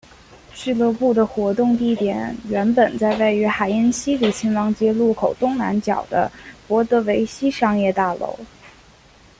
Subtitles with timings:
[0.55, 6.31] 俱乐部的活动地点原本在位于海因里希亲王街路口东南角的
[6.67, 8.39] 博德维希商业大楼。